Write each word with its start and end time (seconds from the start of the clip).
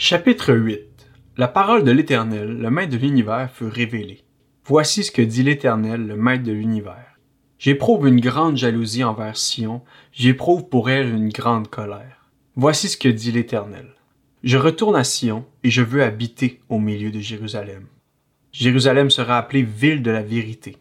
Chapitre 0.00 0.54
8 0.54 1.10
La 1.38 1.48
parole 1.48 1.82
de 1.82 1.90
l'Éternel, 1.90 2.56
le 2.56 2.70
Maître 2.70 2.92
de 2.92 2.98
l'univers, 2.98 3.50
fut 3.50 3.64
révélée. 3.64 4.22
Voici 4.64 5.02
ce 5.02 5.10
que 5.10 5.22
dit 5.22 5.42
l'Éternel, 5.42 6.06
le 6.06 6.14
Maître 6.14 6.44
de 6.44 6.52
l'univers. 6.52 7.18
J'éprouve 7.58 8.06
une 8.06 8.20
grande 8.20 8.56
jalousie 8.56 9.02
envers 9.02 9.36
Sion, 9.36 9.82
j'éprouve 10.12 10.68
pour 10.68 10.88
elle 10.88 11.12
une 11.12 11.30
grande 11.30 11.66
colère. 11.66 12.30
Voici 12.54 12.88
ce 12.88 12.96
que 12.96 13.08
dit 13.08 13.32
l'Éternel. 13.32 13.88
Je 14.44 14.56
retourne 14.56 14.94
à 14.94 15.02
Sion 15.02 15.44
et 15.64 15.70
je 15.70 15.82
veux 15.82 16.04
habiter 16.04 16.60
au 16.68 16.78
milieu 16.78 17.10
de 17.10 17.18
Jérusalem. 17.18 17.88
Jérusalem 18.52 19.10
sera 19.10 19.36
appelée 19.36 19.62
ville 19.62 20.04
de 20.04 20.12
la 20.12 20.22
vérité. 20.22 20.76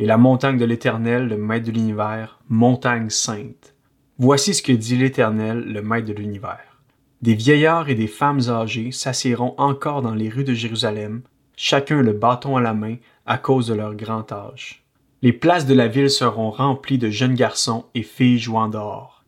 Et 0.00 0.04
la 0.04 0.18
montagne 0.18 0.58
de 0.58 0.64
l'Éternel, 0.64 1.28
le 1.28 1.36
Maître 1.36 1.66
de 1.66 1.70
l'univers, 1.70 2.40
montagne 2.48 3.08
sainte. 3.08 3.76
Voici 4.18 4.52
ce 4.52 4.64
que 4.64 4.72
dit 4.72 4.96
l'Éternel, 4.96 5.60
le 5.60 5.80
Maître 5.80 6.08
de 6.08 6.12
l'univers. 6.12 6.68
Des 7.20 7.34
vieillards 7.34 7.88
et 7.88 7.96
des 7.96 8.06
femmes 8.06 8.48
âgées 8.48 8.92
s'assieront 8.92 9.54
encore 9.58 10.02
dans 10.02 10.14
les 10.14 10.28
rues 10.28 10.44
de 10.44 10.54
Jérusalem, 10.54 11.22
chacun 11.56 12.00
le 12.00 12.12
bâton 12.12 12.56
à 12.56 12.60
la 12.60 12.74
main 12.74 12.96
à 13.26 13.38
cause 13.38 13.66
de 13.66 13.74
leur 13.74 13.96
grand 13.96 14.30
âge. 14.30 14.84
Les 15.22 15.32
places 15.32 15.66
de 15.66 15.74
la 15.74 15.88
ville 15.88 16.10
seront 16.10 16.50
remplies 16.50 16.98
de 16.98 17.10
jeunes 17.10 17.34
garçons 17.34 17.86
et 17.96 18.04
filles 18.04 18.38
jouant 18.38 18.68
dehors. 18.68 19.24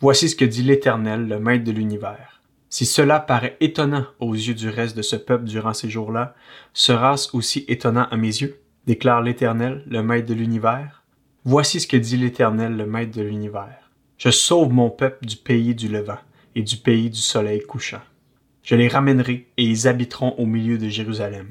Voici 0.00 0.28
ce 0.28 0.36
que 0.36 0.44
dit 0.44 0.62
l'Éternel, 0.62 1.28
le 1.28 1.40
Maître 1.40 1.64
de 1.64 1.72
l'univers. 1.72 2.42
Si 2.68 2.84
cela 2.84 3.18
paraît 3.18 3.56
étonnant 3.60 4.04
aux 4.20 4.34
yeux 4.34 4.54
du 4.54 4.68
reste 4.68 4.96
de 4.96 5.02
ce 5.02 5.16
peuple 5.16 5.44
durant 5.44 5.72
ces 5.72 5.88
jours-là, 5.88 6.34
sera-ce 6.74 7.34
aussi 7.34 7.64
étonnant 7.68 8.06
à 8.10 8.16
mes 8.18 8.28
yeux? 8.28 8.60
déclare 8.86 9.22
l'Éternel, 9.22 9.82
le 9.86 10.02
Maître 10.02 10.28
de 10.28 10.34
l'univers. 10.34 11.04
Voici 11.44 11.80
ce 11.80 11.86
que 11.86 11.96
dit 11.96 12.18
l'Éternel, 12.18 12.76
le 12.76 12.84
Maître 12.84 13.16
de 13.16 13.22
l'univers. 13.22 13.90
Je 14.18 14.30
sauve 14.30 14.70
mon 14.70 14.90
peuple 14.90 15.24
du 15.24 15.36
pays 15.36 15.74
du 15.74 15.88
Levant 15.88 16.18
et 16.54 16.62
du 16.62 16.76
pays 16.76 17.10
du 17.10 17.20
soleil 17.20 17.60
couchant. 17.60 18.00
Je 18.62 18.74
les 18.74 18.88
ramènerai 18.88 19.48
et 19.56 19.64
ils 19.64 19.88
habiteront 19.88 20.34
au 20.38 20.46
milieu 20.46 20.78
de 20.78 20.88
Jérusalem. 20.88 21.50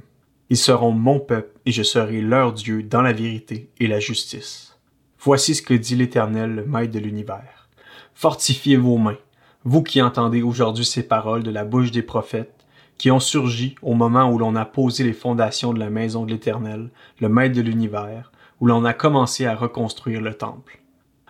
Ils 0.50 0.58
seront 0.58 0.92
mon 0.92 1.20
peuple 1.20 1.60
et 1.66 1.72
je 1.72 1.84
serai 1.84 2.22
leur 2.22 2.54
Dieu 2.54 2.84
dans 2.84 3.02
la 3.02 3.14
vérité 3.14 3.70
et 3.80 3.88
la 3.88 4.00
justice. 4.00 4.78
Voici 5.20 5.56
ce 5.56 5.62
que 5.62 5.74
dit 5.74 5.96
l'Éternel, 5.96 6.56
le 6.56 6.66
Maître 6.66 6.94
de 6.94 7.00
l'univers. 7.00 7.70
Fortifiez 8.14 8.78
vos 8.78 8.98
mains, 8.98 9.18
vous 9.64 9.84
qui 9.84 10.02
entendez 10.02 10.42
aujourd'hui 10.42 10.86
ces 10.86 11.04
paroles 11.04 11.44
de 11.44 11.52
la 11.52 11.66
bouche 11.66 11.92
des 11.92 12.02
prophètes, 12.02 12.66
qui 12.98 13.12
ont 13.12 13.20
surgi 13.20 13.76
au 13.82 13.94
moment 13.94 14.32
où 14.32 14.38
l'on 14.38 14.56
a 14.56 14.66
posé 14.66 15.04
les 15.04 15.14
fondations 15.14 15.74
de 15.74 15.80
la 15.80 15.90
maison 15.90 16.26
de 16.26 16.32
l'Éternel, 16.32 16.90
le 17.20 17.30
Maître 17.30 17.56
de 17.56 17.62
l'univers, 17.62 18.32
où 18.60 18.68
l'on 18.68 18.86
a 18.86 18.94
commencé 18.94 19.46
à 19.46 19.56
reconstruire 19.56 20.22
le 20.22 20.34
temple. 20.34 20.80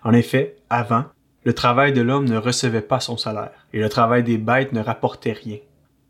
En 0.03 0.13
effet, 0.13 0.55
avant, 0.69 1.05
le 1.45 1.53
travail 1.53 1.93
de 1.93 2.01
l'homme 2.01 2.27
ne 2.27 2.37
recevait 2.37 2.81
pas 2.81 2.99
son 2.99 3.15
salaire, 3.15 3.65
et 3.71 3.79
le 3.79 3.87
travail 3.87 4.23
des 4.23 4.37
bêtes 4.37 4.73
ne 4.73 4.81
rapportait 4.81 5.33
rien. 5.33 5.57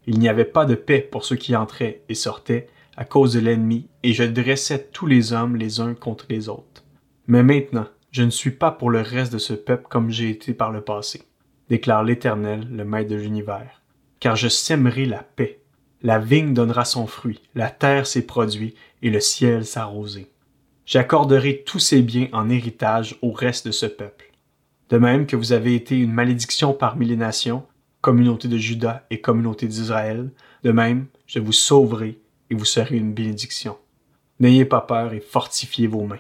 Il 0.08 0.18
n'y 0.18 0.28
avait 0.28 0.46
pas 0.46 0.66
de 0.66 0.76
paix 0.76 1.02
pour 1.02 1.24
ceux 1.24 1.36
qui 1.36 1.56
entraient 1.56 2.02
et 2.10 2.16
sortaient 2.16 2.68
à 2.98 3.06
cause 3.06 3.34
de 3.34 3.40
l'ennemi, 3.40 3.88
et 4.02 4.14
je 4.14 4.24
dressais 4.24 4.90
tous 4.92 5.06
les 5.06 5.32
hommes 5.32 5.56
les 5.56 5.80
uns 5.80 5.94
contre 5.94 6.26
les 6.30 6.50
autres. 6.50 6.84
Mais 7.28 7.44
maintenant, 7.44 7.88
je 8.12 8.24
ne 8.24 8.32
suis 8.32 8.52
pas 8.52 8.72
pour 8.72 8.90
le 8.90 9.02
reste 9.02 9.32
de 9.32 9.38
ce 9.38 9.54
peuple 9.54 9.86
comme 9.88 10.10
j'ai 10.10 10.32
été 10.32 10.54
par 10.54 10.72
le 10.72 10.82
passé, 10.82 11.22
déclare 11.70 12.04
l'Éternel, 12.04 12.68
le 12.72 12.84
Maître 12.84 13.12
de 13.12 13.16
l'univers, 13.16 13.84
car 14.20 14.36
je 14.36 14.48
sèmerai 14.48 15.06
la 15.06 15.24
paix. 15.24 15.60
La 16.02 16.18
vigne 16.18 16.54
donnera 16.54 16.86
son 16.86 17.06
fruit, 17.06 17.42
la 17.56 17.70
terre 17.70 18.08
ses 18.08 18.26
produits, 18.26 18.74
et 19.02 19.12
le 19.12 19.20
ciel 19.20 19.66
sa 19.66 19.86
rosée. 19.86 20.32
J'accorderai 20.86 21.64
tous 21.66 21.80
ses 21.80 22.02
biens 22.02 22.30
en 22.34 22.50
héritage 22.50 23.18
au 23.22 23.32
reste 23.32 23.68
de 23.68 23.72
ce 23.72 23.86
peuple 23.86 24.29
de 24.90 24.98
même 24.98 25.26
que 25.28 25.36
vous 25.36 25.54
avez 25.54 25.76
été 25.76 25.98
une 25.98 26.12
malédiction 26.12 26.74
parmi 26.74 27.06
les 27.06 27.16
nations, 27.16 27.64
communauté 28.02 28.48
de 28.48 28.58
Juda 28.58 29.06
et 29.10 29.22
communauté 29.22 29.68
d'Israël, 29.68 30.32
de 30.64 30.72
même, 30.72 31.06
je 31.28 31.40
vous 31.40 31.52
sauverai 31.52 32.20
et 32.50 32.56
vous 32.56 32.66
serez 32.66 32.98
une 32.98 33.14
bénédiction. 33.14 33.78
N'ayez 34.40 34.66
pas 34.66 34.82
peur 34.82 35.14
et 35.14 35.20
fortifiez 35.20 35.88
vos 35.88 36.06
mains. 36.06 36.20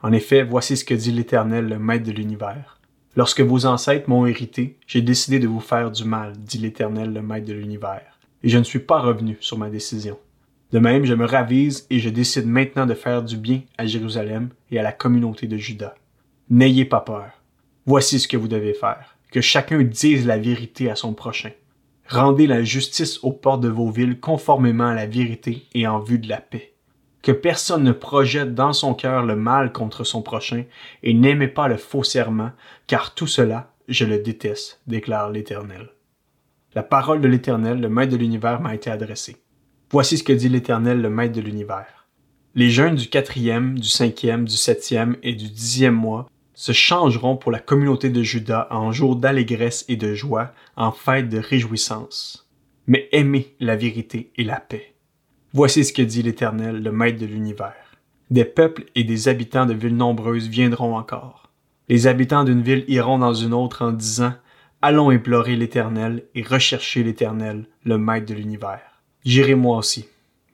En 0.00 0.12
effet, 0.12 0.42
voici 0.42 0.76
ce 0.76 0.84
que 0.84 0.94
dit 0.94 1.12
l'Éternel, 1.12 1.68
le 1.68 1.78
Maître 1.78 2.06
de 2.06 2.12
l'univers. 2.12 2.80
Lorsque 3.16 3.40
vos 3.40 3.66
ancêtres 3.66 4.08
m'ont 4.08 4.26
hérité, 4.26 4.78
j'ai 4.86 5.02
décidé 5.02 5.40
de 5.40 5.48
vous 5.48 5.60
faire 5.60 5.90
du 5.90 6.04
mal, 6.04 6.32
dit 6.36 6.58
l'Éternel, 6.58 7.12
le 7.12 7.20
Maître 7.20 7.46
de 7.46 7.52
l'univers, 7.52 8.18
et 8.42 8.48
je 8.48 8.58
ne 8.58 8.64
suis 8.64 8.78
pas 8.78 9.00
revenu 9.00 9.36
sur 9.40 9.58
ma 9.58 9.70
décision. 9.70 10.18
De 10.70 10.78
même, 10.78 11.04
je 11.04 11.14
me 11.14 11.24
ravise 11.24 11.86
et 11.90 11.98
je 11.98 12.10
décide 12.10 12.46
maintenant 12.46 12.86
de 12.86 12.94
faire 12.94 13.22
du 13.22 13.36
bien 13.36 13.62
à 13.76 13.86
Jérusalem 13.86 14.50
et 14.70 14.78
à 14.78 14.82
la 14.82 14.92
communauté 14.92 15.46
de 15.46 15.56
Juda. 15.56 15.94
N'ayez 16.50 16.84
pas 16.84 17.00
peur. 17.00 17.37
Voici 17.88 18.20
ce 18.20 18.28
que 18.28 18.36
vous 18.36 18.48
devez 18.48 18.74
faire. 18.74 19.16
Que 19.32 19.40
chacun 19.40 19.82
dise 19.82 20.26
la 20.26 20.36
vérité 20.36 20.90
à 20.90 20.94
son 20.94 21.14
prochain. 21.14 21.52
Rendez 22.06 22.46
la 22.46 22.62
justice 22.62 23.18
aux 23.24 23.32
portes 23.32 23.62
de 23.62 23.70
vos 23.70 23.88
villes 23.88 24.20
conformément 24.20 24.88
à 24.88 24.94
la 24.94 25.06
vérité 25.06 25.64
et 25.72 25.86
en 25.86 25.98
vue 25.98 26.18
de 26.18 26.28
la 26.28 26.36
paix. 26.36 26.74
Que 27.22 27.32
personne 27.32 27.84
ne 27.84 27.92
projette 27.92 28.54
dans 28.54 28.74
son 28.74 28.92
cœur 28.92 29.24
le 29.24 29.36
mal 29.36 29.72
contre 29.72 30.04
son 30.04 30.20
prochain 30.20 30.64
et 31.02 31.14
n'aimez 31.14 31.48
pas 31.48 31.66
le 31.66 31.78
faux 31.78 32.02
serment, 32.02 32.50
car 32.86 33.14
tout 33.14 33.26
cela, 33.26 33.72
je 33.88 34.04
le 34.04 34.18
déteste, 34.18 34.82
déclare 34.86 35.30
l'Éternel. 35.30 35.88
La 36.74 36.82
parole 36.82 37.22
de 37.22 37.28
l'Éternel, 37.28 37.80
le 37.80 37.88
Maître 37.88 38.12
de 38.12 38.18
l'univers, 38.18 38.60
m'a 38.60 38.74
été 38.74 38.90
adressée. 38.90 39.38
Voici 39.90 40.18
ce 40.18 40.24
que 40.24 40.34
dit 40.34 40.50
l'Éternel, 40.50 41.00
le 41.00 41.08
Maître 41.08 41.36
de 41.36 41.40
l'univers. 41.40 42.06
Les 42.54 42.68
jeûnes 42.68 42.96
du 42.96 43.08
quatrième, 43.08 43.78
du 43.78 43.88
cinquième, 43.88 44.44
du 44.44 44.56
septième 44.56 45.16
et 45.22 45.32
du 45.32 45.48
dixième 45.48 45.94
mois 45.94 46.26
se 46.58 46.72
changeront 46.72 47.36
pour 47.36 47.52
la 47.52 47.60
communauté 47.60 48.10
de 48.10 48.20
Juda 48.24 48.66
en 48.72 48.90
jour 48.90 49.14
d'allégresse 49.14 49.84
et 49.86 49.94
de 49.94 50.14
joie, 50.14 50.52
en 50.74 50.90
fête 50.90 51.28
de 51.28 51.38
réjouissance. 51.38 52.50
Mais 52.88 53.08
aimez 53.12 53.54
la 53.60 53.76
vérité 53.76 54.32
et 54.36 54.42
la 54.42 54.58
paix. 54.58 54.96
Voici 55.52 55.84
ce 55.84 55.92
que 55.92 56.02
dit 56.02 56.20
l'Éternel, 56.20 56.82
le 56.82 56.90
Maître 56.90 57.20
de 57.20 57.26
l'univers. 57.26 57.76
Des 58.30 58.44
peuples 58.44 58.86
et 58.96 59.04
des 59.04 59.28
habitants 59.28 59.66
de 59.66 59.72
villes 59.72 59.94
nombreuses 59.94 60.48
viendront 60.48 60.96
encore. 60.96 61.48
Les 61.88 62.08
habitants 62.08 62.42
d'une 62.42 62.62
ville 62.62 62.84
iront 62.88 63.20
dans 63.20 63.34
une 63.34 63.54
autre 63.54 63.84
en 63.84 63.92
disant 63.92 64.34
Allons 64.82 65.10
implorer 65.10 65.54
l'Éternel 65.54 66.24
et 66.34 66.42
rechercher 66.42 67.04
l'Éternel, 67.04 67.66
le 67.84 67.98
Maître 67.98 68.26
de 68.26 68.34
l'univers. 68.34 69.00
J'irai 69.24 69.54
moi 69.54 69.76
aussi. 69.76 70.08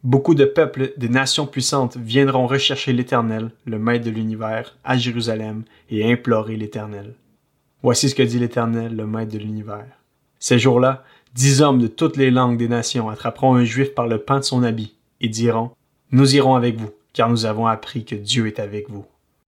Beaucoup 0.05 0.35
de 0.35 0.45
peuples 0.45 0.93
des 0.99 1.09
nations 1.09 1.47
puissantes 1.47 1.97
viendront 1.97 2.47
rechercher 2.47 2.93
l'Éternel, 2.93 3.51
le 3.65 3.79
Maître 3.79 4.05
de 4.05 4.11
l'univers, 4.11 4.77
à 4.85 4.99
Jérusalem, 4.99 5.65
et 5.89 6.13
implorer 6.13 6.57
l'Éternel. 6.57 7.15
Voici 7.83 8.11
ce 8.11 8.15
que 8.15 8.23
dit 8.23 8.39
l'Éternel, 8.39 8.95
le 8.95 9.07
Maître 9.07 9.33
de 9.33 9.39
l'univers. 9.39 9.87
Ces 10.39 10.59
jours-là, 10.59 11.05
dix 11.35 11.63
hommes 11.63 11.79
de 11.79 11.87
toutes 11.87 12.19
les 12.19 12.31
langues 12.31 12.59
des 12.59 12.69
nations 12.69 13.09
attraperont 13.09 13.55
un 13.55 13.65
juif 13.65 13.95
par 13.95 14.07
le 14.07 14.19
pan 14.19 14.41
de 14.41 14.45
son 14.45 14.63
habit, 14.63 14.95
et 15.23 15.29
diront, 15.29 15.71
Nous 16.11 16.37
irons 16.37 16.55
avec 16.55 16.77
vous, 16.77 16.91
car 17.15 17.31
nous 17.31 17.47
avons 17.47 17.67
appris 17.67 18.05
que 18.05 18.15
Dieu 18.15 18.47
est 18.47 18.61
avec 18.61 18.91
vous. 18.91 19.07